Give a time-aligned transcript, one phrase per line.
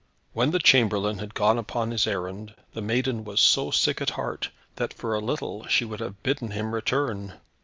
[0.33, 4.49] When the chamberlain had gone upon his errand, the maiden was so sick at heart,
[4.77, 7.33] that for a little she would have bidden him return.